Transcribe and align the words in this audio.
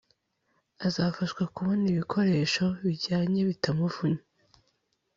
azafashwa 0.87 1.43
kubona 1.55 1.83
ibikoresho 1.93 2.65
bijyanye 2.85 3.39
bitamuvunnye 3.49 4.23